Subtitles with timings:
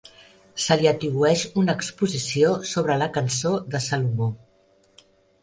[0.61, 4.33] Se li atribueix una exposició sobre la cançó de Salomó.